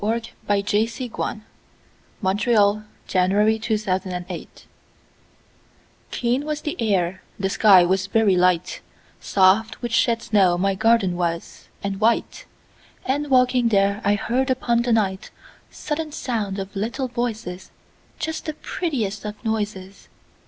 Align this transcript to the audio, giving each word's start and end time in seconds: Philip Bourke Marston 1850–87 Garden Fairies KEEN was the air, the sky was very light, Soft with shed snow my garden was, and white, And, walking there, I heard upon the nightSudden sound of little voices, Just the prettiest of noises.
Philip 0.01 0.25
Bourke 0.47 0.47
Marston 0.63 1.43
1850–87 2.23 3.85
Garden 3.85 4.25
Fairies 4.25 4.47
KEEN 6.09 6.43
was 6.43 6.61
the 6.61 6.75
air, 6.81 7.21
the 7.37 7.51
sky 7.51 7.85
was 7.85 8.07
very 8.07 8.35
light, 8.35 8.81
Soft 9.19 9.79
with 9.83 9.91
shed 9.91 10.23
snow 10.23 10.57
my 10.57 10.73
garden 10.73 11.15
was, 11.15 11.67
and 11.83 12.01
white, 12.01 12.47
And, 13.05 13.29
walking 13.29 13.67
there, 13.67 14.01
I 14.03 14.15
heard 14.15 14.49
upon 14.49 14.81
the 14.81 14.91
nightSudden 15.69 16.13
sound 16.15 16.57
of 16.57 16.75
little 16.75 17.07
voices, 17.07 17.69
Just 18.17 18.45
the 18.47 18.53
prettiest 18.55 19.23
of 19.23 19.45
noises. 19.45 20.07